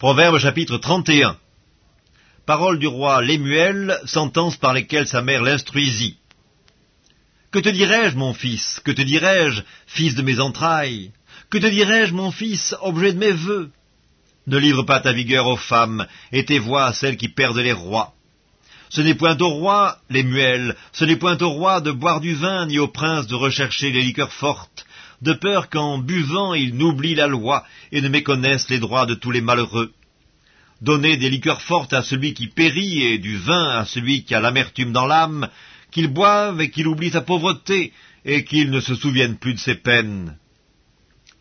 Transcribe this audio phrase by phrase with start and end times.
[0.00, 1.36] Proverbe chapitre 31
[2.46, 6.16] Parole du roi Lémuel, sentence par lesquelles sa mère l'instruisit.
[7.50, 8.80] Que te dirais-je, mon fils?
[8.82, 11.12] Que te dirais-je, fils de mes entrailles?
[11.50, 13.70] Que te dirais-je, mon fils, objet de mes vœux
[14.46, 17.74] Ne livre pas ta vigueur aux femmes, et tes voix à celles qui perdent les
[17.74, 18.14] rois.
[18.88, 22.64] Ce n'est point au roi, Lémuel, ce n'est point au roi de boire du vin,
[22.64, 24.86] ni au prince de rechercher les liqueurs fortes,
[25.22, 29.30] de peur qu'en buvant ils n'oublient la loi et ne méconnaissent les droits de tous
[29.30, 29.92] les malheureux.
[30.80, 34.40] Donnez des liqueurs fortes à celui qui périt et du vin à celui qui a
[34.40, 35.48] l'amertume dans l'âme,
[35.90, 37.92] qu'il boive et qu'il oublie sa pauvreté
[38.24, 40.36] et qu'il ne se souvienne plus de ses peines.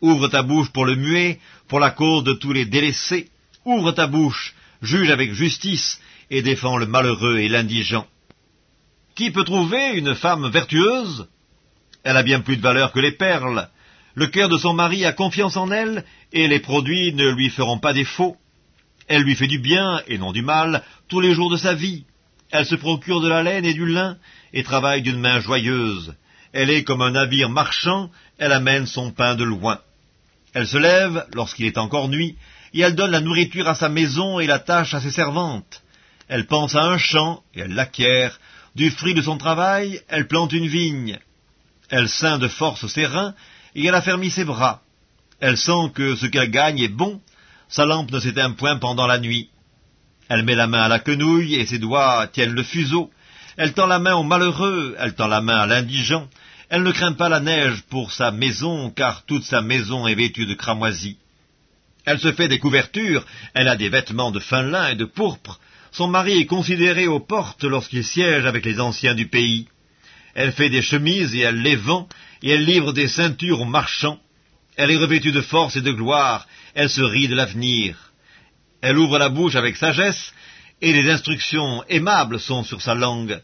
[0.00, 3.28] Ouvre ta bouche pour le muet, pour la cause de tous les délaissés.
[3.64, 6.00] Ouvre ta bouche, juge avec justice
[6.30, 8.06] et défends le malheureux et l'indigent.
[9.14, 11.28] Qui peut trouver une femme vertueuse?
[12.04, 13.68] Elle a bien plus de valeur que les perles.
[14.14, 17.78] Le cœur de son mari a confiance en elle, et les produits ne lui feront
[17.78, 18.36] pas défaut.
[19.06, 22.04] Elle lui fait du bien, et non du mal, tous les jours de sa vie.
[22.50, 24.16] Elle se procure de la laine et du lin,
[24.52, 26.14] et travaille d'une main joyeuse.
[26.52, 29.80] Elle est comme un navire marchand, elle amène son pain de loin.
[30.54, 32.36] Elle se lève, lorsqu'il est encore nuit,
[32.74, 35.82] et elle donne la nourriture à sa maison et la tâche à ses servantes.
[36.28, 38.40] Elle pense à un champ, et elle l'acquiert.
[38.74, 41.18] Du fruit de son travail, elle plante une vigne.
[41.90, 43.34] Elle ceint de force ses reins,
[43.74, 44.82] et elle affermit ses bras.
[45.40, 47.20] Elle sent que ce qu'elle gagne est bon,
[47.68, 49.50] sa lampe ne s'éteint point pendant la nuit.
[50.28, 53.10] Elle met la main à la quenouille, et ses doigts tiennent le fuseau.
[53.56, 56.28] Elle tend la main au malheureux, elle tend la main à l'indigent.
[56.70, 60.46] Elle ne craint pas la neige pour sa maison, car toute sa maison est vêtue
[60.46, 61.16] de cramoisie.
[62.04, 65.60] Elle se fait des couvertures, elle a des vêtements de fin lin et de pourpre.
[65.92, 69.68] Son mari est considéré aux portes lorsqu'il siège avec les anciens du pays.
[70.34, 72.08] Elle fait des chemises et elle les vend,
[72.42, 74.20] et elle livre des ceintures aux marchands.
[74.76, 78.12] Elle est revêtue de force et de gloire, elle se rit de l'avenir.
[78.80, 80.32] Elle ouvre la bouche avec sagesse,
[80.80, 83.40] et les instructions aimables sont sur sa langue.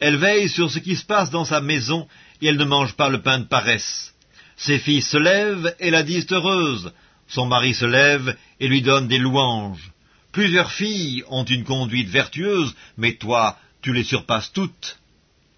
[0.00, 2.06] Elle veille sur ce qui se passe dans sa maison,
[2.40, 4.14] et elle ne mange pas le pain de paresse.
[4.56, 6.92] Ses filles se lèvent et la disent heureuse.
[7.28, 9.90] Son mari se lève et lui donne des louanges.
[10.32, 14.98] Plusieurs filles ont une conduite vertueuse, mais toi, tu les surpasses toutes.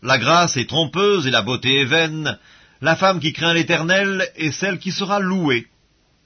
[0.03, 2.39] La grâce est trompeuse et la beauté est vaine.
[2.81, 5.67] La femme qui craint l'Éternel est celle qui sera louée.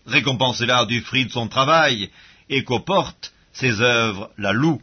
[0.06, 2.10] Récompensez-la du fruit de son travail,
[2.50, 4.82] et qu'aux portes ses œuvres la louent.